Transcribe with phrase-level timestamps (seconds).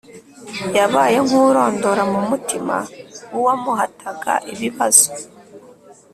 [0.77, 2.75] yabaye nk’urondora mu mutima
[3.31, 5.07] w’uwamuhataga ibibazo